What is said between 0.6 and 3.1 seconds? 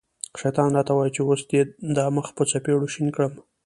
را ته وايي چې اوس دې دا مخ په څپېړو شین